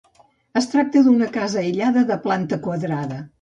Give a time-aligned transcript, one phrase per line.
[0.61, 3.21] Es tracta d'una casa aïllada de planta quadrada.